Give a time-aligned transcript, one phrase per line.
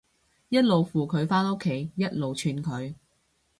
[0.49, 2.95] 一路扶佢返屋企，一路串佢